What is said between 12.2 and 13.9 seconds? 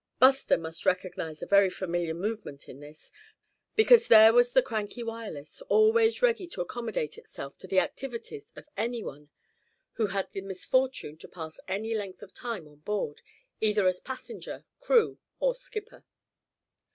of time on board, either